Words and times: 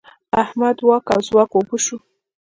د 0.31 0.33
احمد 0.43 0.77
واک 0.87 1.05
او 1.13 1.19
ځواک 1.27 1.51
اوبه 1.57 1.77
شو. 1.85 1.97